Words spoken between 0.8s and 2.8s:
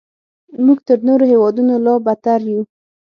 تر نورو هیوادونو لا بدتر یو.